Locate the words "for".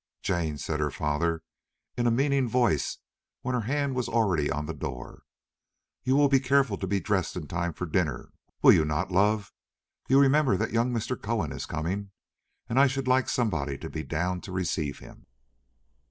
7.71-7.85